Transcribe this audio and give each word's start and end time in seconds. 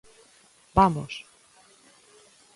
Vamos! 0.77 1.13